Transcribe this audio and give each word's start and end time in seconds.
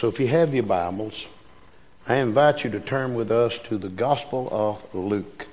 So 0.00 0.08
if 0.08 0.18
you 0.18 0.28
have 0.28 0.54
your 0.54 0.62
Bibles, 0.62 1.26
I 2.08 2.14
invite 2.14 2.64
you 2.64 2.70
to 2.70 2.80
turn 2.80 3.14
with 3.14 3.30
us 3.30 3.58
to 3.64 3.76
the 3.76 3.90
Gospel 3.90 4.48
of 4.50 4.94
Luke. 4.94 5.46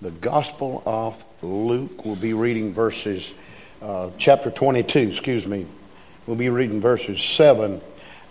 The 0.00 0.12
Gospel 0.12 0.82
of 0.86 1.22
Luke. 1.42 2.06
We'll 2.06 2.16
be 2.16 2.32
reading 2.32 2.72
verses, 2.72 3.34
uh, 3.82 4.08
chapter 4.16 4.50
22, 4.50 4.98
excuse 5.10 5.46
me. 5.46 5.66
We'll 6.26 6.38
be 6.38 6.48
reading 6.48 6.80
verses 6.80 7.22
7 7.22 7.82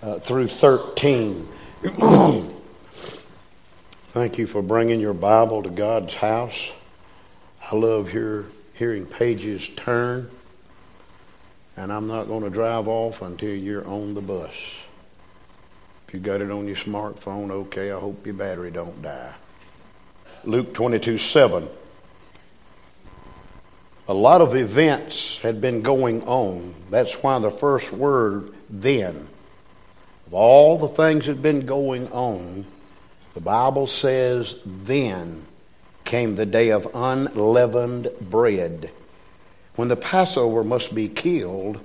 uh, 0.02 0.18
through 0.18 0.48
13. 0.48 1.48
Thank 4.14 4.40
you 4.40 4.48
for 4.48 4.64
bringing 4.64 5.00
your 5.00 5.14
Bible 5.14 5.62
to 5.62 5.70
God's 5.70 6.16
house. 6.16 6.72
I 7.72 7.76
love 7.76 8.10
hear, 8.10 8.46
hearing 8.74 9.06
pages 9.06 9.70
turn, 9.76 10.32
and 11.78 11.94
I'm 11.94 12.08
not 12.08 12.28
going 12.28 12.42
to 12.46 12.50
drive 12.50 12.88
off 12.88 13.22
until 13.22 13.54
you're 13.54 13.88
on 13.88 14.16
the 14.16 14.22
bus. 14.22 14.56
You 16.14 16.20
got 16.20 16.42
it 16.42 16.52
on 16.52 16.68
your 16.68 16.76
smartphone, 16.76 17.50
okay, 17.50 17.92
I 17.92 18.00
hope 18.00 18.24
your 18.28 18.36
battery 18.36 18.70
don't 18.70 19.02
die. 19.02 19.34
Luke 20.44 20.72
22 20.72 21.18
7. 21.18 21.68
A 24.08 24.14
lot 24.14 24.42
of 24.42 24.56
events 24.56 25.40
had 25.40 25.60
been 25.60 25.82
going 25.82 26.22
on. 26.24 26.76
That's 26.92 27.16
why 27.24 27.40
the 27.40 27.50
first 27.50 27.92
word, 27.92 28.54
then, 28.70 29.28
of 30.28 30.36
all 30.36 30.78
the 30.78 30.88
things 30.88 31.26
that 31.26 31.34
had 31.34 31.42
been 31.42 31.66
going 31.66 32.12
on, 32.12 32.68
the 33.34 33.42
Bible 33.42 33.88
says, 33.88 34.58
then 34.66 35.48
came 36.06 36.36
the 36.36 36.46
day 36.46 36.70
of 36.70 36.88
unleavened 36.94 38.10
bread, 38.22 38.92
when 39.78 39.88
the 39.88 39.96
Passover 39.96 40.64
must 40.64 40.94
be 40.94 41.10
killed. 41.10 41.80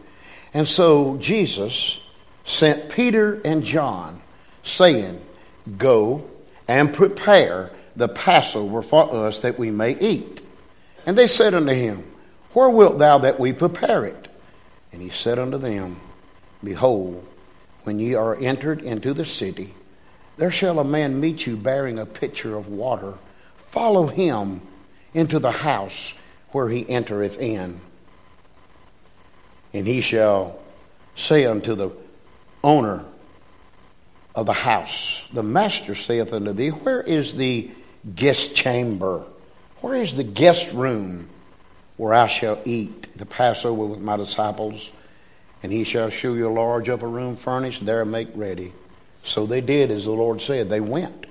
And 0.52 0.68
so 0.68 1.16
Jesus 1.16 2.02
sent 2.48 2.88
Peter 2.88 3.40
and 3.44 3.62
John, 3.62 4.20
saying, 4.62 5.20
Go 5.76 6.28
and 6.66 6.92
prepare 6.92 7.70
the 7.94 8.08
Passover 8.08 8.80
for 8.80 9.26
us 9.26 9.40
that 9.40 9.58
we 9.58 9.70
may 9.70 9.98
eat. 9.98 10.40
And 11.06 11.16
they 11.16 11.26
said 11.26 11.54
unto 11.54 11.72
him, 11.72 12.04
Where 12.54 12.70
wilt 12.70 12.98
thou 12.98 13.18
that 13.18 13.38
we 13.38 13.52
prepare 13.52 14.06
it? 14.06 14.28
And 14.92 15.02
he 15.02 15.10
said 15.10 15.38
unto 15.38 15.58
them, 15.58 16.00
Behold, 16.64 17.26
when 17.82 17.98
ye 17.98 18.14
are 18.14 18.34
entered 18.34 18.80
into 18.80 19.12
the 19.12 19.26
city, 19.26 19.74
there 20.38 20.50
shall 20.50 20.78
a 20.78 20.84
man 20.84 21.20
meet 21.20 21.46
you 21.46 21.56
bearing 21.56 21.98
a 21.98 22.06
pitcher 22.06 22.56
of 22.56 22.68
water. 22.68 23.14
Follow 23.56 24.06
him 24.06 24.62
into 25.12 25.38
the 25.38 25.50
house 25.50 26.14
where 26.52 26.68
he 26.70 26.88
entereth 26.88 27.38
in. 27.38 27.80
And 29.74 29.86
he 29.86 30.00
shall 30.00 30.58
say 31.14 31.44
unto 31.44 31.74
the 31.74 31.90
owner 32.62 33.04
of 34.34 34.46
the 34.46 34.52
house, 34.52 35.26
The 35.32 35.42
master 35.42 35.94
saith 35.94 36.32
unto 36.32 36.52
thee, 36.52 36.68
Where 36.68 37.00
is 37.00 37.34
the 37.34 37.70
guest 38.14 38.54
chamber? 38.54 39.24
Where 39.80 39.94
is 39.94 40.16
the 40.16 40.24
guest 40.24 40.72
room 40.72 41.28
where 41.96 42.14
I 42.14 42.28
shall 42.28 42.60
eat 42.64 43.18
the 43.18 43.26
Passover 43.26 43.84
with 43.84 44.00
my 44.00 44.16
disciples? 44.16 44.92
And 45.62 45.72
he 45.72 45.82
shall 45.82 46.08
shew 46.10 46.36
you 46.36 46.48
a 46.48 46.50
large 46.50 46.88
upper 46.88 47.08
room 47.08 47.34
furnished, 47.34 47.84
there 47.84 48.04
make 48.04 48.28
ready. 48.34 48.72
So 49.24 49.44
they 49.44 49.60
did 49.60 49.90
as 49.90 50.04
the 50.04 50.12
Lord 50.12 50.40
said. 50.40 50.68
They 50.68 50.80
went. 50.80 51.26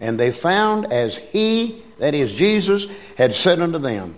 And 0.00 0.18
they 0.18 0.32
found 0.32 0.92
as 0.92 1.16
he, 1.16 1.82
that 1.98 2.14
is 2.14 2.34
Jesus, 2.34 2.86
had 3.18 3.34
said 3.34 3.60
unto 3.60 3.78
them. 3.78 4.14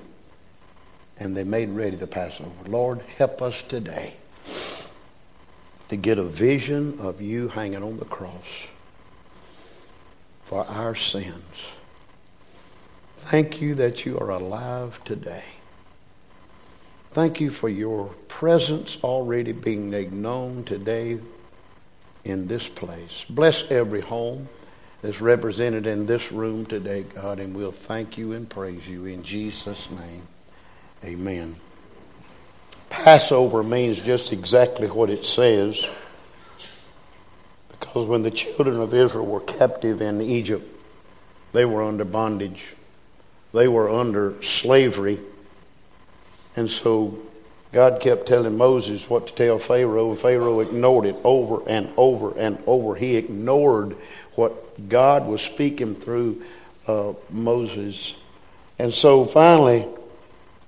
And 1.19 1.37
they 1.37 1.43
made 1.43 1.70
ready 1.70 1.97
the 1.97 2.06
Passover. 2.06 2.50
Lord, 2.69 3.00
help 3.17 3.43
us 3.43 3.62
today 3.62 4.15
to 5.89 5.97
get 5.97 6.19
a 6.19 6.25
vision 6.25 6.98
of 7.00 7.20
you 7.20 7.48
hanging 7.48 7.83
on 7.83 7.97
the 7.97 8.05
cross 8.05 8.67
for 10.44 10.64
our 10.67 10.94
sins. 10.94 11.69
Thank 13.17 13.61
you 13.61 13.75
that 13.77 14.06
you 14.06 14.19
are 14.19 14.31
alive 14.31 15.03
today. 15.04 15.44
Thank 17.10 17.41
you 17.41 17.50
for 17.50 17.69
your 17.69 18.09
presence 18.28 18.99
already 19.03 19.53
being 19.53 19.91
made 19.91 20.12
known 20.12 20.65
today 20.65 21.19
in 22.25 22.47
this 22.47 22.69
place. 22.69 23.25
Bless 23.28 23.70
every 23.70 24.00
home 24.00 24.49
that's 25.03 25.20
represented 25.20 25.87
in 25.87 26.06
this 26.06 26.32
room 26.32 26.66
today, 26.66 27.05
God, 27.15 27.41
and 27.41 27.56
we'll 27.56 27.72
thank 27.72 28.19
you 28.19 28.32
and 28.32 28.49
praise 28.49 28.88
you 28.88 29.06
in 29.06 29.22
Jesus' 29.22 29.91
name. 29.91 30.28
Amen. 31.05 31.56
Passover 32.91 33.62
means 33.62 34.00
just 34.00 34.32
exactly 34.32 34.88
what 34.88 35.10
it 35.10 35.25
says. 35.25 35.87
Because 37.71 38.06
when 38.06 38.22
the 38.22 38.31
children 38.31 38.81
of 38.81 38.94
Israel 38.94 39.26
were 39.26 39.41
captive 39.41 40.03
in 40.03 40.21
Egypt, 40.21 40.66
they 41.53 41.65
were 41.65 41.82
under 41.82 42.04
bondage, 42.04 42.75
they 43.53 43.69
were 43.69 43.88
under 43.88 44.43
slavery. 44.43 45.19
And 46.56 46.71
so 46.71 47.19
God 47.72 48.00
kept 48.00 48.26
telling 48.26 48.56
Moses 48.56 49.09
what 49.09 49.28
to 49.28 49.34
tell 49.34 49.59
Pharaoh, 49.59 50.10
and 50.10 50.19
Pharaoh 50.19 50.60
ignored 50.60 51.06
it 51.06 51.16
over 51.22 51.69
and 51.69 51.91
over 51.97 52.37
and 52.38 52.62
over. 52.66 52.94
He 52.94 53.16
ignored 53.16 53.97
what 54.34 54.88
God 54.88 55.26
was 55.26 55.43
speaking 55.43 55.94
through 55.94 56.43
uh, 56.87 57.12
Moses. 57.31 58.15
And 58.78 58.93
so 58.93 59.25
finally, 59.25 59.87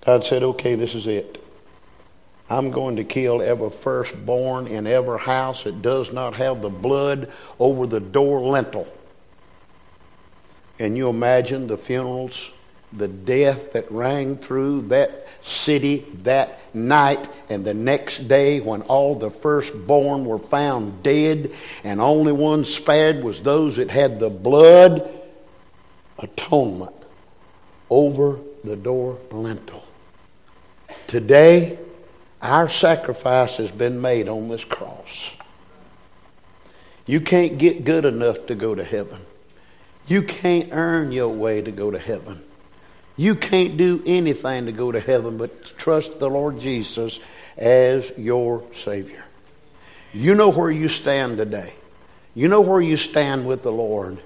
God 0.05 0.25
said, 0.25 0.43
Okay, 0.43 0.75
this 0.75 0.95
is 0.95 1.07
it. 1.07 1.40
I'm 2.51 2.73
going 2.73 2.97
to 2.97 3.05
kill 3.05 3.41
every 3.41 3.71
firstborn 3.71 4.67
in 4.67 4.89
every 4.89 5.21
house 5.21 5.63
that 5.63 5.83
does 5.83 6.13
not 6.13 6.35
have 6.35 6.61
the 6.61 6.69
blood 6.69 7.31
over 7.61 7.87
the 7.87 8.01
door 8.01 8.41
lintel. 8.41 8.93
And 10.81 10.97
you 10.97 11.09
imagine 11.09 11.69
the 11.69 11.79
funerals, 11.79 12.51
the 12.93 13.07
death 13.07 13.75
that 13.75 13.91
rang 13.93 14.37
through 14.37 14.83
that 14.89 15.29
city 15.43 16.05
that 16.25 16.59
night 16.75 17.29
and 17.49 17.65
the 17.65 17.73
next 17.73 18.27
day 18.27 18.61
when 18.61 18.83
all 18.83 19.15
the 19.15 19.31
firstborn 19.31 20.25
were 20.25 20.39
found 20.39 21.05
dead 21.05 21.53
and 21.85 22.01
only 22.01 22.33
one 22.33 22.65
spared 22.65 23.23
was 23.23 23.41
those 23.43 23.77
that 23.77 23.91
had 23.91 24.19
the 24.19 24.29
blood 24.29 25.09
atonement 26.19 26.95
over 27.89 28.41
the 28.65 28.77
door 28.77 29.19
lintel. 29.31 29.85
Today, 31.07 31.79
our 32.43 32.69
sacrifice 32.69 33.57
has 33.59 33.71
been 33.71 34.01
made 34.01 34.29
on 34.29 34.49
this 34.49 34.65
cross. 34.65 35.31
You 37.07 37.21
can't 37.21 37.59
get 37.59 37.85
good 37.85 38.05
enough 38.05 38.47
to 38.47 38.55
go 38.55 38.75
to 38.75 38.85
heaven. 38.85 39.21
You 40.07 40.23
can't 40.23 40.71
earn 40.73 41.13
your 41.13 41.29
way 41.29 41.61
to 41.61 41.71
go 41.71 41.91
to 41.91 41.99
heaven. 41.99 42.43
You 43.17 43.35
can't 43.35 43.77
do 43.77 44.03
anything 44.07 44.67
to 44.67 44.73
go 44.73 44.91
to 44.91 45.01
heaven 45.01 45.37
but 45.37 45.77
trust 45.77 46.19
the 46.19 46.31
Lord 46.31 46.61
Jesus 46.61 47.21
as 47.59 48.13
your 48.17 48.65
Savior. 48.75 49.25
You 50.13 50.35
know 50.35 50.51
where 50.51 50.71
you 50.71 50.89
stand 50.89 51.37
today. 51.37 51.75
You 52.35 52.49
know 52.49 52.61
where 52.61 52.81
you 52.81 52.97
stand 52.97 53.47
with 53.47 53.63
the 53.63 53.73
Lord. 53.73 54.19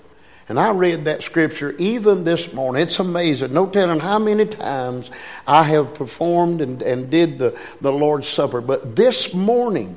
And 0.48 0.60
I 0.60 0.72
read 0.72 1.06
that 1.06 1.22
scripture 1.22 1.74
even 1.78 2.24
this 2.24 2.52
morning. 2.52 2.82
It's 2.82 2.98
amazing. 2.98 3.54
No 3.54 3.66
telling 3.66 4.00
how 4.00 4.18
many 4.18 4.44
times 4.44 5.10
I 5.46 5.62
have 5.62 5.94
performed 5.94 6.60
and, 6.60 6.82
and 6.82 7.10
did 7.10 7.38
the, 7.38 7.58
the 7.80 7.92
Lord's 7.92 8.28
Supper. 8.28 8.60
But 8.60 8.94
this 8.94 9.32
morning, 9.32 9.96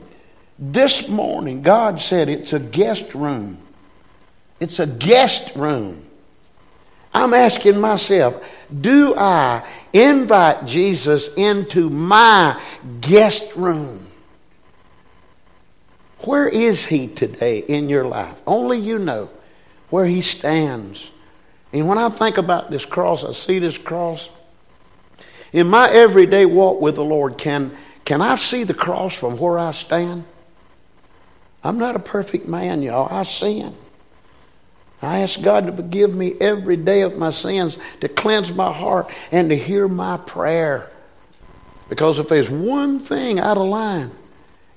this 0.57 1.09
morning, 1.09 1.61
God 1.63 1.99
said 1.99 2.29
it's 2.29 2.53
a 2.53 2.59
guest 2.59 3.13
room. 3.13 3.57
It's 4.61 4.79
a 4.79 4.87
guest 4.87 5.55
room. 5.55 6.03
I'm 7.13 7.33
asking 7.33 7.81
myself, 7.81 8.47
do 8.73 9.15
I 9.17 9.67
invite 9.91 10.65
Jesus 10.65 11.33
into 11.35 11.89
my 11.89 12.61
guest 13.01 13.55
room? 13.55 14.07
Where 16.19 16.47
is 16.47 16.85
he 16.85 17.07
today 17.07 17.59
in 17.59 17.89
your 17.89 18.05
life? 18.05 18.41
Only 18.47 18.79
you 18.79 18.97
know 18.99 19.29
where 19.89 20.05
he 20.05 20.21
stands. 20.21 21.11
And 21.73 21.87
when 21.87 21.97
I 21.97 22.09
think 22.09 22.37
about 22.37 22.69
this 22.69 22.85
cross, 22.85 23.23
I 23.23 23.31
see 23.33 23.59
this 23.59 23.77
cross. 23.77 24.29
In 25.53 25.67
my 25.67 25.89
everyday 25.89 26.45
walk 26.45 26.81
with 26.81 26.95
the 26.95 27.03
Lord, 27.03 27.37
can, 27.37 27.71
can 28.05 28.21
I 28.21 28.35
see 28.35 28.63
the 28.63 28.73
cross 28.73 29.13
from 29.13 29.37
where 29.37 29.59
I 29.59 29.71
stand? 29.71 30.25
I'm 31.63 31.77
not 31.77 31.95
a 31.95 31.99
perfect 31.99 32.47
man, 32.47 32.81
y'all. 32.81 33.13
I 33.13 33.23
sin. 33.23 33.75
I 35.01 35.19
ask 35.19 35.41
God 35.41 35.67
to 35.67 35.71
forgive 35.71 36.13
me 36.13 36.35
every 36.39 36.75
day 36.75 37.01
of 37.01 37.17
my 37.17 37.31
sins, 37.31 37.77
to 38.01 38.09
cleanse 38.09 38.51
my 38.53 38.71
heart, 38.71 39.09
and 39.31 39.49
to 39.49 39.55
hear 39.55 39.87
my 39.87 40.17
prayer. 40.17 40.89
Because 41.89 42.19
if 42.19 42.27
there's 42.27 42.49
one 42.49 42.99
thing 42.99 43.39
out 43.39 43.57
of 43.57 43.67
line, 43.67 44.11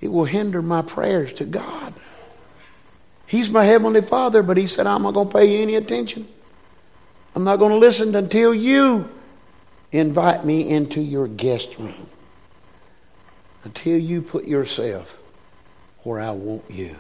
it 0.00 0.08
will 0.08 0.24
hinder 0.24 0.62
my 0.62 0.82
prayers 0.82 1.32
to 1.34 1.44
God. 1.44 1.94
He's 3.31 3.49
my 3.49 3.65
Heavenly 3.65 4.03
Father, 4.03 4.43
but 4.43 4.56
He 4.56 4.67
said, 4.67 4.88
I'm 4.88 5.05
not 5.05 5.15
going 5.15 5.29
to 5.29 5.32
pay 5.32 5.56
you 5.56 5.62
any 5.62 5.77
attention. 5.77 6.27
I'm 7.37 7.44
not 7.44 7.61
going 7.61 7.71
to 7.71 7.79
listen 7.79 8.17
until 8.17 8.53
you 8.53 9.09
invite 9.93 10.44
me 10.44 10.69
into 10.69 11.00
your 11.00 11.29
guest 11.29 11.79
room. 11.79 12.09
Until 13.62 13.97
you 13.97 14.21
put 14.21 14.47
yourself 14.47 15.17
where 16.03 16.19
I 16.19 16.32
want 16.32 16.65
you. 16.69 16.97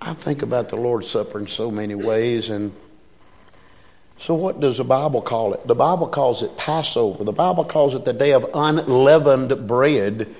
I 0.00 0.12
think 0.12 0.42
about 0.42 0.70
the 0.70 0.76
Lord's 0.76 1.08
Supper 1.08 1.38
in 1.38 1.46
so 1.46 1.70
many 1.70 1.94
ways, 1.94 2.50
and 2.50 2.72
so 4.18 4.34
what 4.34 4.58
does 4.58 4.78
the 4.78 4.84
Bible 4.84 5.22
call 5.22 5.54
it? 5.54 5.64
The 5.68 5.76
Bible 5.76 6.08
calls 6.08 6.42
it 6.42 6.56
Passover. 6.56 7.22
The 7.22 7.30
Bible 7.30 7.64
calls 7.64 7.94
it 7.94 8.04
the 8.04 8.12
day 8.12 8.32
of 8.32 8.44
unleavened 8.52 9.68
bread. 9.68 10.34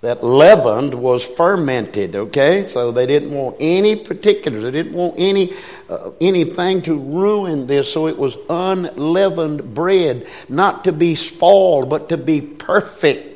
That 0.00 0.22
leavened 0.22 0.94
was 0.94 1.26
fermented, 1.26 2.14
okay? 2.14 2.66
So 2.66 2.92
they 2.92 3.06
didn't 3.06 3.32
want 3.32 3.56
any 3.58 3.96
particulars. 3.96 4.62
They 4.62 4.70
didn't 4.70 4.92
want 4.92 5.16
any 5.18 5.54
uh, 5.88 6.12
anything 6.20 6.82
to 6.82 6.96
ruin 6.96 7.66
this. 7.66 7.92
So 7.92 8.06
it 8.06 8.16
was 8.16 8.36
unleavened 8.48 9.74
bread, 9.74 10.28
not 10.48 10.84
to 10.84 10.92
be 10.92 11.16
spoiled, 11.16 11.90
but 11.90 12.10
to 12.10 12.16
be 12.16 12.40
perfect. 12.40 13.28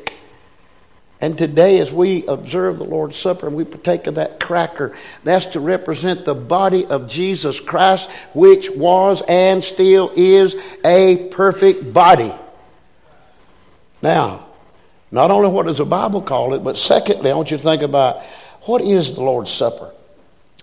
And 1.21 1.39
today, 1.39 1.79
as 1.79 1.93
we 1.93 2.27
observe 2.27 2.79
the 2.79 2.85
Lord's 2.85 3.17
Supper 3.17 3.47
and 3.47 3.57
we 3.57 3.65
partake 3.65 4.09
of 4.09 4.17
that 4.17 4.41
cracker, 4.41 4.97
that's 5.23 5.47
to 5.47 5.61
represent 5.61 6.25
the 6.25 6.35
body 6.35 6.85
of 6.85 7.09
Jesus 7.09 7.61
Christ, 7.61 8.11
which 8.35 8.71
was 8.71 9.23
and 9.29 9.63
still 9.63 10.13
is 10.17 10.57
a 10.85 11.29
perfect 11.29 11.93
body. 11.93 12.33
Now, 14.03 14.47
not 15.13 15.31
only 15.31 15.51
what 15.51 15.67
does 15.67 15.79
the 15.79 15.85
Bible 15.85 16.23
call 16.23 16.55
it, 16.55 16.65
but 16.65 16.77
secondly, 16.79 17.31
I 17.31 17.35
want 17.35 17.51
you 17.51 17.59
to 17.59 17.63
think 17.63 17.83
about 17.83 18.23
what 18.63 18.83
is 18.83 19.15
the 19.15 19.23
Lord's 19.23 19.53
Supper? 19.53 19.93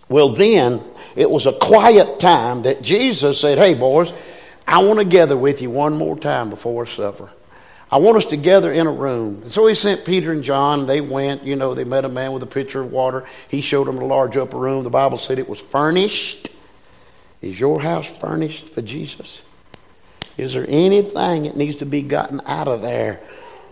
Well, 0.10 0.30
then, 0.30 0.84
it 1.16 1.30
was 1.30 1.46
a 1.46 1.54
quiet 1.54 2.19
time 2.19 2.63
that 2.63 2.81
Jesus 2.81 3.40
said, 3.40 3.60
Hey, 3.60 3.75
boys, 3.75 4.12
I 4.68 4.84
want 4.84 5.00
to 5.00 5.06
gather 5.06 5.38
with 5.38 5.62
you 5.62 5.69
one 5.69 5.94
more 5.94 6.18
time 6.18 6.50
before 6.50 6.86
supper. 6.88 7.30
I 7.92 7.98
want 7.98 8.18
us 8.18 8.25
to 8.25 8.38
gather 8.38 8.72
in 8.72 8.86
a 8.86 8.92
room. 8.92 9.42
And 9.44 9.51
so 9.51 9.66
he 9.66 9.74
sent 9.74 10.06
Peter 10.06 10.31
and 10.31 10.44
John. 10.44 10.86
They 10.86 11.02
went, 11.02 11.44
you 11.44 11.56
know, 11.56 11.74
they 11.74 11.84
met 11.84 12.06
a 12.06 12.10
man 12.10 12.34
with 12.34 12.44
a 12.44 12.48
pitcher 12.48 12.81
of 12.81 12.92
water. 12.92 13.25
He 13.48 13.62
showed 13.62 13.88
them 13.88 13.98
a 13.98 14.06
large 14.06 14.38
upper 14.38 14.57
room. 14.57 14.84
The 14.84 14.92
Bible 14.92 15.18
said 15.18 15.40
it 15.40 15.50
was 15.50 15.60
furnished. 15.60 16.50
Is 17.42 17.60
your 17.60 17.81
house 17.81 18.06
furnished 18.06 18.69
for 18.69 18.84
Jesus? 18.84 19.42
Is 20.38 20.54
there 20.54 20.66
anything 20.68 21.44
that 21.44 21.57
needs 21.57 21.78
to 21.78 21.86
be 21.86 22.04
gotten 22.04 22.42
out 22.45 22.68
of 22.68 22.84
there 22.84 23.19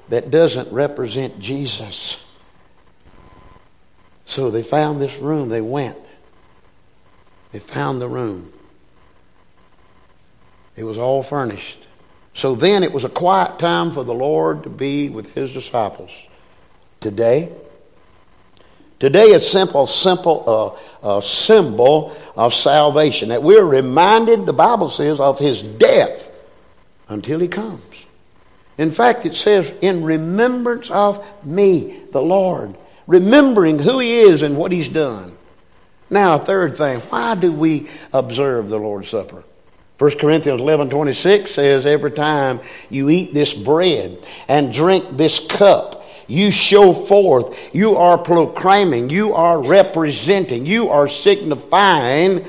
that 0.09 0.31
doesn't 0.31 0.71
represent 0.71 1.39
Jesus? 1.39 2.17
So 4.25 4.51
they 4.51 4.63
found 4.63 5.01
this 5.01 5.17
room. 5.17 5.49
They 5.49 5.61
went. 5.61 5.97
They 7.51 7.59
found 7.59 8.01
the 8.01 8.07
room. 8.07 8.51
It 10.75 10.83
was 10.83 10.97
all 10.97 11.23
furnished. 11.23 11.87
So 12.33 12.53
then 12.53 12.83
it 12.83 12.91
was 12.91 13.03
a 13.03 13.09
quiet 13.09 13.57
time 13.57 13.91
for 13.91 14.03
the 14.03 14.13
Lord 14.13 14.63
to 14.63 14.69
be 14.69 15.09
with 15.09 15.33
his 15.33 15.53
disciples. 15.53 16.11
Today, 16.99 17.51
today 18.99 19.33
a 19.33 19.39
simple, 19.39 19.87
simple, 19.87 20.77
uh, 21.01 21.21
symbol 21.21 22.15
of 22.35 22.53
salvation 22.53 23.29
that 23.29 23.41
we're 23.41 23.63
reminded, 23.63 24.45
the 24.45 24.53
Bible 24.53 24.89
says, 24.89 25.19
of 25.19 25.39
his 25.39 25.63
death 25.63 26.29
until 27.07 27.39
he 27.39 27.47
comes. 27.47 27.96
In 28.77 28.91
fact, 28.91 29.25
it 29.25 29.33
says, 29.33 29.73
in 29.81 30.03
remembrance 30.03 30.91
of 30.91 31.25
me, 31.43 31.99
the 32.11 32.21
Lord, 32.21 32.75
remembering 33.07 33.79
who 33.79 33.99
he 33.99 34.19
is 34.19 34.43
and 34.43 34.57
what 34.57 34.71
he's 34.71 34.89
done. 34.89 35.35
Now, 36.09 36.37
third 36.37 36.77
thing, 36.77 36.99
why 37.01 37.35
do 37.35 37.51
we 37.51 37.89
observe 38.13 38.69
the 38.69 38.77
Lord's 38.77 39.09
Supper? 39.09 39.43
1 39.97 40.11
Corinthians 40.19 40.61
11 40.61 40.89
26 40.89 41.51
says, 41.51 41.85
Every 41.85 42.11
time 42.11 42.59
you 42.89 43.09
eat 43.09 43.33
this 43.33 43.53
bread 43.53 44.23
and 44.47 44.73
drink 44.73 45.17
this 45.17 45.39
cup, 45.39 46.05
you 46.27 46.51
show 46.51 46.93
forth, 46.93 47.57
you 47.73 47.95
are 47.95 48.17
proclaiming, 48.17 49.09
you 49.09 49.33
are 49.33 49.61
representing, 49.61 50.65
you 50.65 50.89
are 50.89 51.07
signifying 51.07 52.45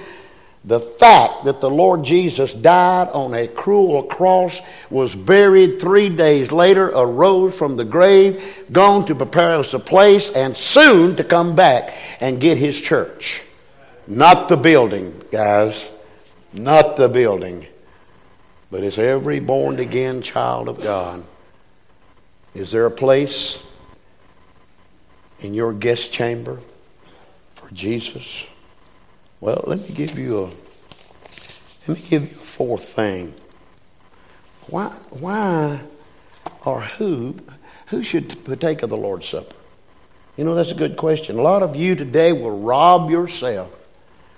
the 0.64 0.80
fact 0.80 1.44
that 1.44 1.60
the 1.60 1.70
Lord 1.70 2.04
Jesus 2.04 2.52
died 2.52 3.08
on 3.08 3.32
a 3.34 3.46
cruel 3.48 4.02
cross, 4.02 4.60
was 4.90 5.14
buried 5.14 5.80
three 5.80 6.08
days 6.08 6.52
later, 6.52 6.88
arose 6.88 7.56
from 7.56 7.76
the 7.76 7.84
grave, 7.84 8.66
gone 8.70 9.06
to 9.06 9.14
prepare 9.14 9.56
us 9.56 9.72
a 9.74 9.78
place, 9.78 10.30
and 10.30 10.56
soon 10.56 11.16
to 11.16 11.24
come 11.24 11.54
back 11.54 11.96
and 12.20 12.40
get 12.40 12.58
his 12.58 12.80
church. 12.80 13.42
Not 14.06 14.48
the 14.48 14.56
building, 14.56 15.14
guys 15.30 15.88
not 16.52 16.96
the 16.96 17.08
building, 17.08 17.66
but 18.70 18.82
it's 18.82 18.98
every 18.98 19.40
born 19.40 19.78
again 19.78 20.22
child 20.22 20.68
of 20.68 20.82
God. 20.82 21.24
Is 22.54 22.70
there 22.70 22.86
a 22.86 22.90
place 22.90 23.62
in 25.40 25.54
your 25.54 25.72
guest 25.72 26.12
chamber 26.12 26.58
for 27.54 27.70
Jesus? 27.70 28.46
Well, 29.40 29.64
let 29.66 29.80
me 29.80 29.94
give 29.94 30.18
you 30.18 30.38
a 30.38 30.44
let 31.86 31.96
me 31.96 32.04
give 32.08 32.22
you 32.22 32.28
a 32.28 32.30
fourth 32.30 32.84
thing. 32.88 33.34
Why 34.66 34.88
why 35.10 35.80
or 36.64 36.82
who 36.82 37.36
who 37.86 38.02
should 38.02 38.44
partake 38.44 38.82
of 38.82 38.90
the 38.90 38.96
Lord's 38.96 39.28
Supper? 39.28 39.54
You 40.36 40.44
know, 40.44 40.54
that's 40.54 40.70
a 40.70 40.74
good 40.74 40.96
question. 40.96 41.38
A 41.38 41.42
lot 41.42 41.62
of 41.62 41.74
you 41.74 41.94
today 41.94 42.32
will 42.32 42.58
rob 42.58 43.10
yourself 43.10 43.74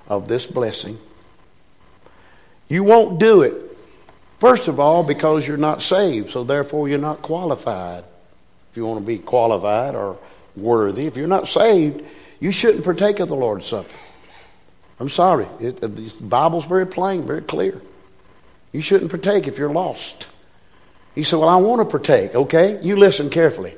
of 0.09 0.29
this 0.29 0.47
blessing 0.47 0.99
you 2.71 2.85
won't 2.85 3.19
do 3.19 3.43
it, 3.43 3.53
first 4.39 4.69
of 4.69 4.79
all, 4.79 5.03
because 5.03 5.47
you're 5.47 5.57
not 5.57 5.83
saved, 5.83 6.31
so 6.31 6.45
therefore 6.45 6.89
you're 6.89 6.99
not 6.99 7.21
qualified. 7.21 8.05
If 8.71 8.77
you 8.77 8.87
want 8.87 9.01
to 9.01 9.07
be 9.07 9.19
qualified 9.19 9.97
or 9.97 10.19
worthy, 10.55 11.09
if 11.09 11.17
you're 11.17 11.27
not 11.27 11.49
saved, 11.49 12.03
you 12.39 12.53
shouldn't 12.53 12.85
partake 12.85 13.19
of 13.19 13.29
the 13.29 13.35
Lord's 13.35 13.67
Supper. 13.67 13.93
I'm 15.01 15.09
sorry. 15.09 15.47
It, 15.59 15.83
uh, 15.83 15.89
the 15.89 16.15
Bible's 16.21 16.67
very 16.67 16.87
plain, 16.87 17.25
very 17.25 17.41
clear. 17.41 17.81
You 18.73 18.83
shouldn't 18.83 19.11
partake 19.11 19.49
if 19.49 19.59
you're 19.59 19.73
lost. 19.73 20.27
He 21.15 21.25
said, 21.25 21.39
Well, 21.39 21.49
I 21.49 21.57
want 21.57 21.81
to 21.81 21.91
partake, 21.91 22.35
okay? 22.35 22.81
You 22.83 22.97
listen 22.97 23.31
carefully. 23.31 23.75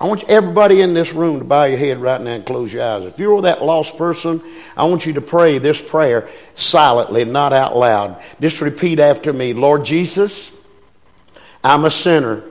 I 0.00 0.06
want 0.06 0.24
everybody 0.28 0.80
in 0.80 0.94
this 0.94 1.12
room 1.12 1.38
to 1.38 1.44
bow 1.44 1.64
your 1.64 1.78
head 1.78 1.98
right 1.98 2.20
now 2.20 2.32
and 2.32 2.44
close 2.44 2.72
your 2.72 2.82
eyes. 2.82 3.04
If 3.04 3.20
you're 3.20 3.42
that 3.42 3.62
lost 3.62 3.96
person, 3.96 4.42
I 4.76 4.86
want 4.86 5.06
you 5.06 5.12
to 5.12 5.20
pray 5.20 5.58
this 5.58 5.80
prayer 5.80 6.28
silently, 6.56 7.24
not 7.24 7.52
out 7.52 7.76
loud. 7.76 8.20
Just 8.40 8.60
repeat 8.60 8.98
after 8.98 9.32
me 9.32 9.52
Lord 9.52 9.84
Jesus, 9.84 10.50
I'm 11.62 11.84
a 11.84 11.90
sinner. 11.90 12.42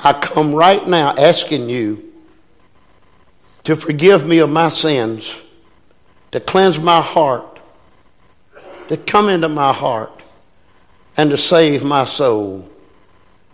I 0.00 0.12
come 0.14 0.52
right 0.52 0.84
now 0.84 1.14
asking 1.16 1.68
you 1.68 2.12
to 3.62 3.76
forgive 3.76 4.26
me 4.26 4.38
of 4.38 4.50
my 4.50 4.68
sins, 4.68 5.36
to 6.32 6.40
cleanse 6.40 6.78
my 6.78 7.00
heart, 7.00 7.60
to 8.88 8.96
come 8.96 9.28
into 9.28 9.48
my 9.48 9.72
heart, 9.72 10.22
and 11.16 11.30
to 11.30 11.36
save 11.36 11.84
my 11.84 12.04
soul. 12.04 12.68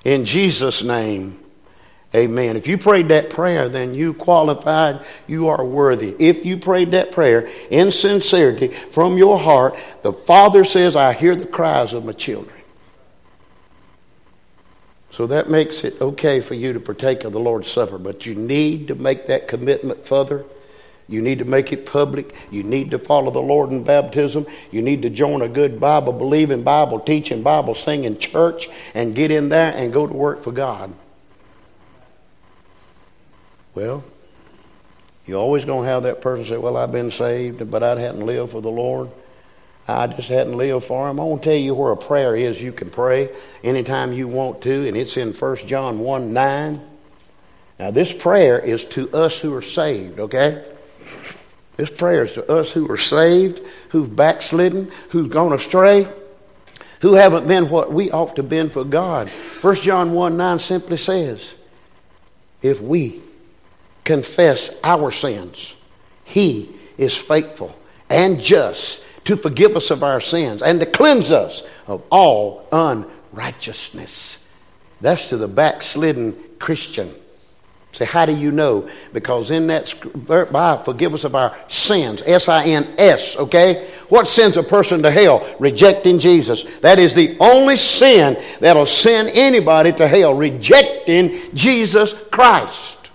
In 0.04 0.24
Jesus' 0.24 0.82
name. 0.82 1.38
Amen. 2.14 2.56
If 2.56 2.66
you 2.66 2.78
prayed 2.78 3.08
that 3.08 3.28
prayer, 3.28 3.68
then 3.68 3.92
you 3.92 4.14
qualified, 4.14 5.04
you 5.26 5.48
are 5.48 5.62
worthy. 5.62 6.16
If 6.18 6.46
you 6.46 6.56
prayed 6.56 6.92
that 6.92 7.12
prayer 7.12 7.50
in 7.68 7.92
sincerity 7.92 8.68
from 8.68 9.18
your 9.18 9.38
heart, 9.38 9.76
the 10.02 10.12
Father 10.12 10.64
says, 10.64 10.96
I 10.96 11.12
hear 11.12 11.36
the 11.36 11.44
cries 11.44 11.92
of 11.92 12.06
my 12.06 12.12
children. 12.12 12.54
So 15.10 15.26
that 15.26 15.50
makes 15.50 15.84
it 15.84 16.00
okay 16.00 16.40
for 16.40 16.54
you 16.54 16.72
to 16.72 16.80
partake 16.80 17.24
of 17.24 17.32
the 17.32 17.40
Lord's 17.40 17.70
Supper, 17.70 17.98
but 17.98 18.24
you 18.24 18.34
need 18.34 18.88
to 18.88 18.94
make 18.94 19.26
that 19.26 19.46
commitment 19.46 20.06
further. 20.06 20.44
You 21.08 21.22
need 21.22 21.38
to 21.38 21.46
make 21.46 21.72
it 21.72 21.86
public. 21.86 22.34
You 22.50 22.62
need 22.62 22.90
to 22.90 22.98
follow 22.98 23.30
the 23.30 23.40
Lord 23.40 23.70
in 23.70 23.82
baptism. 23.82 24.46
You 24.70 24.82
need 24.82 25.02
to 25.02 25.10
join 25.10 25.40
a 25.40 25.48
good 25.48 25.80
Bible 25.80 26.12
believing, 26.12 26.62
Bible 26.62 27.00
teaching, 27.00 27.42
Bible 27.42 27.74
singing 27.74 28.18
church 28.18 28.68
and 28.94 29.14
get 29.14 29.30
in 29.30 29.48
there 29.48 29.72
and 29.74 29.92
go 29.92 30.06
to 30.06 30.12
work 30.12 30.42
for 30.42 30.52
God. 30.52 30.92
Well, 33.74 34.04
you're 35.26 35.40
always 35.40 35.64
going 35.64 35.84
to 35.84 35.88
have 35.88 36.02
that 36.02 36.20
person 36.20 36.44
say, 36.44 36.56
Well, 36.58 36.76
I've 36.76 36.92
been 36.92 37.10
saved, 37.10 37.70
but 37.70 37.82
I 37.82 37.98
hadn't 37.98 38.26
lived 38.26 38.52
for 38.52 38.60
the 38.60 38.70
Lord. 38.70 39.10
I 39.86 40.06
just 40.08 40.28
hadn't 40.28 40.58
lived 40.58 40.84
for 40.84 41.08
him. 41.08 41.18
I 41.18 41.24
want 41.24 41.42
to 41.42 41.48
tell 41.48 41.58
you 41.58 41.74
where 41.74 41.92
a 41.92 41.96
prayer 41.96 42.36
is 42.36 42.60
you 42.62 42.72
can 42.72 42.90
pray 42.90 43.30
anytime 43.64 44.12
you 44.12 44.28
want 44.28 44.60
to, 44.62 44.86
and 44.86 44.94
it's 44.94 45.16
in 45.16 45.32
1 45.32 45.56
John 45.66 46.00
1 46.00 46.34
9. 46.34 46.80
Now, 47.78 47.90
this 47.90 48.12
prayer 48.12 48.58
is 48.58 48.84
to 48.86 49.10
us 49.14 49.38
who 49.38 49.54
are 49.54 49.62
saved, 49.62 50.18
okay? 50.18 50.62
This 51.76 51.90
prayer 51.90 52.24
is 52.24 52.32
to 52.32 52.50
us 52.50 52.72
who 52.72 52.90
are 52.90 52.96
saved, 52.96 53.60
who've 53.90 54.14
backslidden, 54.14 54.90
who've 55.10 55.30
gone 55.30 55.52
astray, 55.52 56.08
who 57.00 57.14
haven't 57.14 57.46
been 57.46 57.70
what 57.70 57.92
we 57.92 58.10
ought 58.10 58.34
to 58.36 58.42
have 58.42 58.48
been 58.48 58.70
for 58.70 58.84
God. 58.84 59.28
1 59.28 59.74
John 59.76 60.12
1 60.12 60.36
9 60.36 60.58
simply 60.58 60.96
says, 60.96 61.52
If 62.62 62.80
we 62.80 63.20
confess 64.02 64.76
our 64.82 65.12
sins, 65.12 65.76
He 66.24 66.74
is 66.96 67.16
faithful 67.16 67.78
and 68.10 68.40
just 68.40 69.02
to 69.24 69.36
forgive 69.36 69.76
us 69.76 69.90
of 69.90 70.02
our 70.02 70.20
sins 70.20 70.62
and 70.62 70.80
to 70.80 70.86
cleanse 70.86 71.30
us 71.30 71.62
of 71.86 72.02
all 72.10 72.66
unrighteousness. 72.72 74.38
That's 75.00 75.28
to 75.28 75.36
the 75.36 75.48
backslidden 75.48 76.36
Christian. 76.58 77.14
Say, 77.92 78.04
how 78.04 78.26
do 78.26 78.32
you 78.32 78.52
know? 78.52 78.88
Because 79.12 79.50
in 79.50 79.66
that 79.68 79.92
Bible, 80.26 80.84
forgive 80.84 81.14
us 81.14 81.24
of 81.24 81.34
our 81.34 81.56
sins, 81.68 82.22
S 82.26 82.48
I 82.48 82.64
N 82.66 82.86
S, 82.98 83.36
okay? 83.36 83.90
What 84.08 84.26
sends 84.26 84.56
a 84.56 84.62
person 84.62 85.02
to 85.02 85.10
hell? 85.10 85.48
Rejecting 85.58 86.18
Jesus. 86.18 86.64
That 86.80 86.98
is 86.98 87.14
the 87.14 87.36
only 87.40 87.76
sin 87.76 88.40
that'll 88.60 88.86
send 88.86 89.30
anybody 89.30 89.92
to 89.94 90.06
hell, 90.06 90.34
rejecting 90.34 91.40
Jesus 91.54 92.14
Christ. 92.30 93.10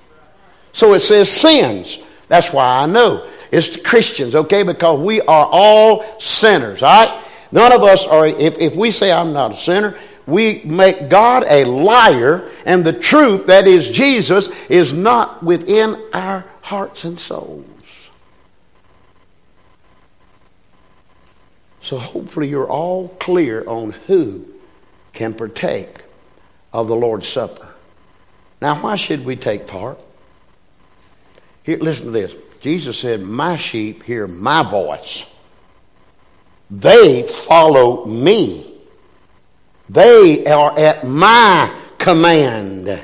So 0.73 0.93
it 0.93 1.01
says 1.01 1.31
sins. 1.31 1.99
That's 2.27 2.51
why 2.51 2.79
I 2.79 2.85
know. 2.87 3.29
It's 3.51 3.77
Christians, 3.77 4.33
okay? 4.33 4.63
Because 4.63 4.99
we 4.99 5.21
are 5.21 5.47
all 5.51 6.19
sinners, 6.19 6.81
all 6.81 7.05
right? 7.05 7.23
None 7.51 7.71
of 7.71 7.83
us 7.83 8.07
are, 8.07 8.25
if, 8.25 8.57
if 8.57 8.75
we 8.75 8.89
say 8.89 9.11
I'm 9.11 9.31
not 9.31 9.51
a 9.51 9.55
sinner, 9.55 9.95
we 10.25 10.61
make 10.63 11.09
God 11.09 11.43
a 11.47 11.65
liar, 11.65 12.49
and 12.65 12.85
the 12.85 12.93
truth, 12.93 13.47
that 13.47 13.67
is 13.67 13.89
Jesus, 13.89 14.49
is 14.69 14.93
not 14.93 15.43
within 15.43 16.01
our 16.13 16.45
hearts 16.61 17.03
and 17.03 17.19
souls. 17.19 17.65
So 21.81 21.97
hopefully 21.97 22.47
you're 22.47 22.69
all 22.69 23.09
clear 23.19 23.67
on 23.67 23.91
who 24.07 24.47
can 25.11 25.33
partake 25.33 25.99
of 26.71 26.87
the 26.87 26.95
Lord's 26.95 27.27
Supper. 27.27 27.67
Now, 28.61 28.75
why 28.75 28.95
should 28.95 29.25
we 29.25 29.35
take 29.35 29.67
part? 29.67 29.99
Here, 31.63 31.77
listen 31.77 32.05
to 32.05 32.11
this. 32.11 32.33
Jesus 32.61 32.97
said, 32.97 33.21
My 33.21 33.57
sheep 33.57 34.03
hear 34.03 34.25
my 34.25 34.63
voice. 34.63 35.29
They 36.71 37.23
follow 37.23 38.05
me. 38.05 38.72
They 39.93 40.43
are 40.47 40.77
at 40.77 41.07
my 41.07 41.71
command. 41.99 42.99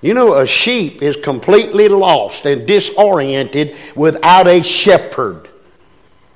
You 0.00 0.14
know, 0.14 0.34
a 0.34 0.46
sheep 0.46 1.02
is 1.02 1.16
completely 1.16 1.88
lost 1.88 2.46
and 2.46 2.64
disoriented 2.64 3.76
without 3.96 4.46
a 4.46 4.62
shepherd. 4.62 5.48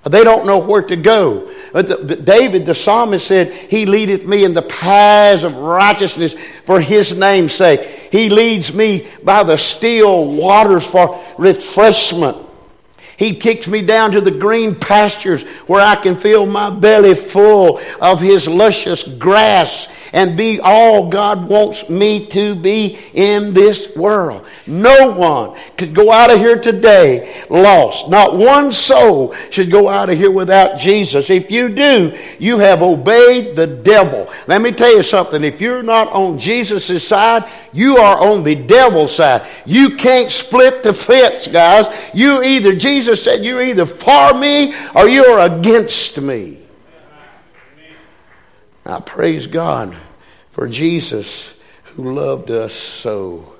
They 0.04 0.24
don't 0.24 0.46
know 0.46 0.58
where 0.58 0.82
to 0.82 0.96
go. 0.96 1.52
But 1.72 2.24
David, 2.24 2.66
the 2.66 2.74
psalmist, 2.74 3.28
said, 3.28 3.52
He 3.52 3.86
leadeth 3.86 4.24
me 4.24 4.42
in 4.42 4.54
the 4.54 4.62
paths 4.62 5.44
of 5.44 5.54
righteousness 5.54 6.34
for 6.64 6.80
His 6.80 7.16
name's 7.16 7.52
sake. 7.52 8.10
He 8.10 8.30
leads 8.30 8.72
me 8.74 9.06
by 9.22 9.44
the 9.44 9.56
still 9.56 10.32
waters 10.32 10.84
for 10.84 11.22
refreshment. 11.36 12.47
He 13.18 13.34
kicks 13.34 13.66
me 13.66 13.82
down 13.82 14.12
to 14.12 14.20
the 14.20 14.30
green 14.30 14.76
pastures 14.76 15.42
where 15.66 15.84
I 15.84 15.96
can 15.96 16.16
feel 16.16 16.46
my 16.46 16.70
belly 16.70 17.16
full 17.16 17.80
of 18.00 18.20
His 18.20 18.46
luscious 18.46 19.02
grass 19.02 19.88
and 20.12 20.36
be 20.36 20.60
all 20.60 21.08
God 21.08 21.48
wants 21.48 21.88
me 21.88 22.26
to 22.26 22.54
be 22.54 22.98
in 23.14 23.52
this 23.54 23.96
world. 23.96 24.46
No 24.66 25.12
one 25.12 25.58
could 25.76 25.94
go 25.94 26.12
out 26.12 26.30
of 26.30 26.38
here 26.38 26.58
today 26.58 27.44
lost. 27.48 28.10
Not 28.10 28.36
one 28.36 28.72
soul 28.72 29.34
should 29.50 29.70
go 29.70 29.88
out 29.88 30.10
of 30.10 30.18
here 30.18 30.30
without 30.30 30.78
Jesus. 30.78 31.30
If 31.30 31.50
you 31.50 31.68
do, 31.68 32.16
you 32.38 32.58
have 32.58 32.82
obeyed 32.82 33.56
the 33.56 33.66
devil. 33.66 34.30
Let 34.46 34.62
me 34.62 34.72
tell 34.72 34.94
you 34.94 35.02
something. 35.02 35.44
If 35.44 35.60
you're 35.60 35.82
not 35.82 36.12
on 36.12 36.38
Jesus' 36.38 37.06
side, 37.06 37.50
you 37.72 37.96
are 37.96 38.20
on 38.20 38.42
the 38.42 38.54
devil's 38.54 39.14
side. 39.14 39.46
You 39.66 39.96
can't 39.96 40.30
split 40.30 40.82
the 40.82 40.92
fence, 40.92 41.46
guys. 41.46 41.86
You 42.14 42.42
either, 42.42 42.74
Jesus 42.74 43.22
said, 43.22 43.44
you're 43.44 43.62
either 43.62 43.86
for 43.86 44.34
me 44.34 44.74
or 44.94 45.08
you're 45.08 45.40
against 45.40 46.20
me. 46.20 46.58
I 48.88 49.00
praise 49.00 49.46
God 49.46 49.94
for 50.50 50.66
Jesus 50.66 51.46
who 51.84 52.14
loved 52.14 52.50
us 52.50 52.74
so. 52.74 53.54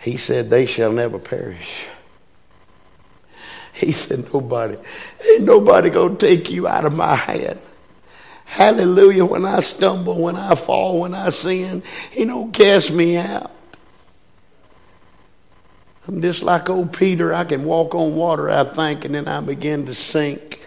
He 0.00 0.16
said, 0.16 0.50
They 0.50 0.66
shall 0.66 0.92
never 0.92 1.18
perish. 1.20 1.86
He 3.72 3.92
said, 3.92 4.32
Nobody, 4.32 4.76
ain't 5.30 5.44
nobody 5.44 5.90
gonna 5.90 6.16
take 6.16 6.50
you 6.50 6.66
out 6.66 6.84
of 6.84 6.94
my 6.94 7.14
hand. 7.14 7.60
Hallelujah. 8.44 9.24
When 9.24 9.44
I 9.44 9.60
stumble, 9.60 10.20
when 10.20 10.36
I 10.36 10.56
fall, 10.56 11.00
when 11.00 11.14
I 11.14 11.30
sin, 11.30 11.82
He 12.10 12.24
don't 12.24 12.52
cast 12.52 12.90
me 12.92 13.16
out. 13.16 13.52
I'm 16.06 16.20
just 16.20 16.42
like 16.42 16.68
old 16.68 16.92
Peter. 16.92 17.32
I 17.32 17.44
can 17.44 17.64
walk 17.64 17.94
on 17.94 18.14
water, 18.14 18.50
I 18.50 18.64
think, 18.64 19.04
and 19.04 19.14
then 19.14 19.28
I 19.28 19.40
begin 19.40 19.86
to 19.86 19.94
sink. 19.94 20.63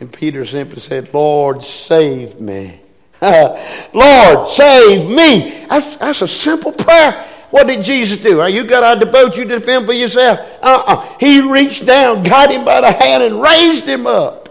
And 0.00 0.12
Peter 0.12 0.44
simply 0.44 0.80
said, 0.80 1.12
Lord, 1.14 1.62
save 1.62 2.40
me. 2.40 2.80
Lord, 3.22 4.50
save 4.50 5.08
me. 5.08 5.64
That's, 5.68 5.96
that's, 5.96 6.22
a 6.22 6.28
simple 6.28 6.72
prayer. 6.72 7.26
What 7.50 7.66
did 7.66 7.82
Jesus 7.82 8.20
do? 8.20 8.46
You 8.46 8.64
got 8.64 8.82
out 8.82 8.94
of 8.94 9.00
the 9.00 9.06
boat, 9.06 9.36
you 9.36 9.44
defend 9.46 9.86
for 9.86 9.92
yourself. 9.92 10.40
Uh-uh. 10.62 11.16
He 11.18 11.40
reached 11.40 11.86
down, 11.86 12.22
got 12.22 12.50
him 12.50 12.64
by 12.64 12.82
the 12.82 12.92
hand, 12.92 13.22
and 13.22 13.40
raised 13.40 13.84
him 13.84 14.06
up. 14.06 14.50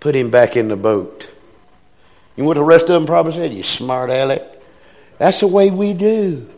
Put 0.00 0.14
him 0.14 0.30
back 0.30 0.56
in 0.56 0.68
the 0.68 0.76
boat. 0.76 1.28
You 2.36 2.42
know 2.42 2.48
what 2.48 2.54
the 2.54 2.62
rest 2.62 2.84
of 2.84 2.94
them 2.94 3.06
probably 3.06 3.32
said? 3.32 3.52
You 3.54 3.62
smart 3.62 4.10
aleck. 4.10 4.42
That's 5.16 5.40
the 5.40 5.48
way 5.48 5.70
we 5.70 5.94
do. 5.94 6.48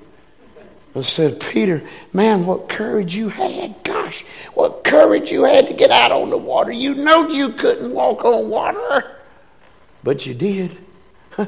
I 0.94 1.02
said, 1.02 1.40
Peter, 1.40 1.82
man, 2.12 2.46
what 2.46 2.68
courage 2.68 3.14
you 3.14 3.28
had. 3.28 3.82
Gosh, 3.84 4.22
what 4.54 4.82
courage 4.82 5.30
you 5.30 5.44
had 5.44 5.68
to 5.68 5.72
get 5.72 5.90
out 5.90 6.10
on 6.10 6.30
the 6.30 6.36
water. 6.36 6.72
You 6.72 6.96
know 6.96 7.28
you 7.28 7.50
couldn't 7.50 7.92
walk 7.92 8.24
on 8.24 8.48
water. 8.48 9.16
But 10.02 10.26
you 10.26 10.34
did. 10.34 10.76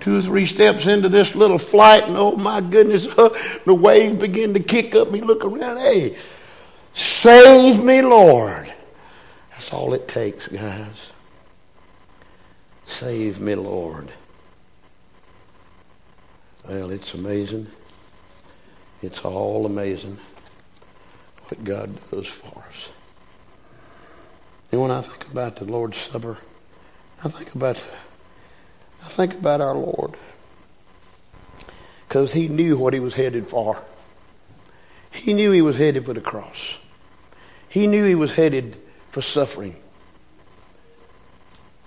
Two 0.00 0.18
or 0.18 0.22
three 0.22 0.46
steps 0.46 0.86
into 0.86 1.08
this 1.08 1.34
little 1.34 1.58
flight, 1.58 2.04
and 2.04 2.16
oh 2.16 2.36
my 2.36 2.60
goodness, 2.60 3.06
the 3.64 3.74
waves 3.74 4.16
begin 4.16 4.54
to 4.54 4.60
kick 4.60 4.94
up. 4.94 5.10
Me 5.10 5.20
look 5.20 5.44
around, 5.44 5.78
hey, 5.78 6.16
save 6.92 7.82
me, 7.82 8.02
Lord. 8.02 8.72
That's 9.50 9.72
all 9.72 9.94
it 9.94 10.06
takes, 10.06 10.46
guys. 10.46 11.12
Save 12.86 13.40
me, 13.40 13.54
Lord. 13.54 14.10
Well, 16.68 16.90
it's 16.90 17.14
amazing. 17.14 17.66
It's 19.04 19.20
all 19.20 19.66
amazing 19.66 20.16
what 21.48 21.62
God 21.62 21.94
does 22.10 22.26
for 22.26 22.64
us. 22.70 22.88
And 24.72 24.80
when 24.80 24.90
I 24.90 25.02
think 25.02 25.30
about 25.30 25.56
the 25.56 25.66
Lord's 25.66 25.98
Supper, 25.98 26.38
I 27.22 27.28
think 27.28 27.54
about 27.54 27.86
I 29.04 29.08
think 29.08 29.34
about 29.34 29.60
our 29.60 29.74
Lord. 29.74 30.14
Because 32.08 32.32
he 32.32 32.48
knew 32.48 32.78
what 32.78 32.94
he 32.94 33.00
was 33.00 33.12
headed 33.12 33.46
for. 33.46 33.82
He 35.10 35.34
knew 35.34 35.52
he 35.52 35.60
was 35.60 35.76
headed 35.76 36.06
for 36.06 36.14
the 36.14 36.22
cross. 36.22 36.78
He 37.68 37.86
knew 37.86 38.06
he 38.06 38.14
was 38.14 38.32
headed 38.32 38.74
for 39.10 39.20
suffering. 39.20 39.76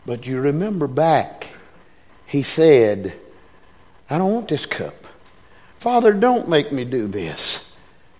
But 0.05 0.27
you 0.27 0.39
remember 0.39 0.87
back, 0.87 1.47
he 2.27 2.43
said, 2.43 3.13
I 4.07 4.19
don't 4.19 4.33
want 4.33 4.49
this 4.49 4.67
cup. 4.67 5.06
Father, 5.79 6.13
don't 6.13 6.49
make 6.49 6.71
me 6.71 6.85
do 6.85 7.07
this. 7.07 7.71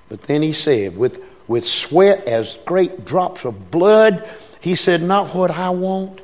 But 0.09 0.21
then 0.23 0.41
he 0.41 0.53
said, 0.53 0.95
with, 0.95 1.23
with 1.47 1.67
sweat 1.67 2.25
as 2.25 2.57
great 2.65 3.05
drops 3.05 3.45
of 3.45 3.71
blood, 3.71 4.27
he 4.61 4.75
said, 4.75 5.01
Not 5.01 5.33
what 5.33 5.51
I 5.51 5.69
want, 5.71 6.21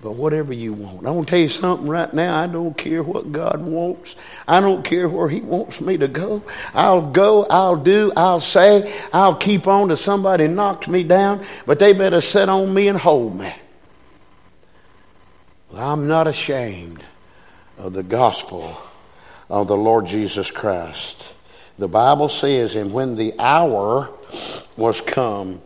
but 0.00 0.12
whatever 0.12 0.52
you 0.52 0.72
want. 0.72 1.06
I 1.06 1.10
want 1.10 1.28
to 1.28 1.30
tell 1.30 1.40
you 1.40 1.48
something 1.48 1.88
right 1.88 2.12
now. 2.12 2.38
I 2.40 2.46
don't 2.46 2.76
care 2.76 3.02
what 3.02 3.32
God 3.32 3.62
wants. 3.62 4.16
I 4.46 4.60
don't 4.60 4.84
care 4.84 5.08
where 5.08 5.28
He 5.28 5.40
wants 5.40 5.80
me 5.80 5.96
to 5.98 6.08
go. 6.08 6.42
I'll 6.74 7.10
go, 7.10 7.44
I'll 7.44 7.76
do, 7.76 8.12
I'll 8.16 8.40
say, 8.40 8.94
I'll 9.12 9.34
keep 9.34 9.66
on 9.66 9.88
till 9.88 9.96
somebody 9.96 10.48
knocks 10.48 10.88
me 10.88 11.04
down, 11.04 11.44
but 11.64 11.78
they 11.78 11.92
better 11.92 12.20
sit 12.20 12.48
on 12.48 12.72
me 12.72 12.88
and 12.88 12.98
hold 12.98 13.38
me. 13.38 13.52
Well, 15.70 15.92
I'm 15.92 16.06
not 16.06 16.26
ashamed 16.26 17.02
of 17.78 17.94
the 17.94 18.02
gospel 18.02 18.76
of 19.48 19.68
the 19.68 19.76
Lord 19.76 20.06
Jesus 20.06 20.50
Christ. 20.50 21.24
The 21.78 21.88
Bible 21.88 22.28
says, 22.28 22.76
and 22.76 22.92
when 22.92 23.16
the 23.16 23.34
hour 23.38 24.10
was 24.76 25.00
come, 25.00 25.60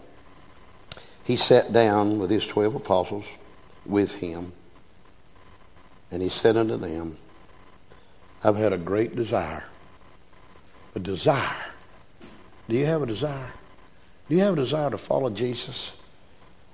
he 1.25 1.37
sat 1.37 1.73
down 1.73 2.18
with 2.18 2.30
his 2.30 2.47
twelve 2.47 2.75
apostles 2.75 3.26
with 3.85 4.12
him, 4.12 4.52
and 6.11 6.23
he 6.23 6.28
said 6.30 6.56
unto 6.56 6.76
them, 6.76 7.18
I've 8.42 8.56
had 8.56 8.73
a 8.73 8.78
great 8.78 9.14
desire. 9.14 9.64
A 10.94 10.99
desire. 10.99 11.66
Do 12.68 12.76
you 12.76 12.87
have 12.87 13.02
a 13.02 13.06
desire? 13.06 13.52
Do 14.28 14.35
you 14.35 14.42
have 14.42 14.54
a 14.54 14.56
desire 14.56 14.90
to 14.90 14.99
follow 14.99 15.30
Jesus? 15.30 15.92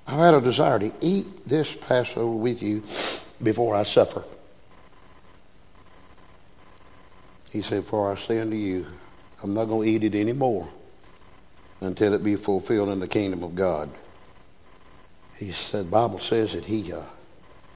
I've 0.07 0.19
had 0.19 0.33
a 0.35 0.41
desire 0.41 0.79
to 0.79 0.91
eat 1.01 1.47
this 1.47 1.75
Passover 1.75 2.31
with 2.31 2.61
you 2.61 2.83
before 3.41 3.75
I 3.75 3.83
suffer. 3.83 4.23
He 7.55 7.61
said, 7.61 7.85
For 7.85 8.11
I 8.11 8.17
say 8.17 8.41
unto 8.41 8.57
you, 8.57 8.85
I'm 9.41 9.53
not 9.53 9.69
going 9.69 9.87
to 9.87 9.95
eat 9.95 10.03
it 10.03 10.19
anymore 10.19 10.67
until 11.79 12.13
it 12.13 12.21
be 12.21 12.35
fulfilled 12.35 12.89
in 12.89 12.99
the 12.99 13.07
kingdom 13.07 13.43
of 13.43 13.55
God. 13.55 13.89
He 15.37 15.53
said, 15.53 15.89
Bible 15.89 16.19
says 16.19 16.51
that 16.51 16.65
he, 16.65 16.91
uh, 16.91 17.03